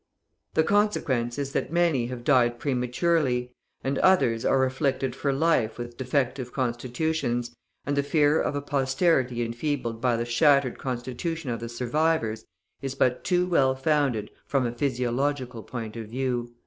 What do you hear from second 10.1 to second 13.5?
the shattered constitution of the survivors is but too